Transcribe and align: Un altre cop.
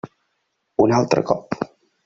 Un 0.85 0.95
altre 1.01 1.23
cop. 1.29 1.61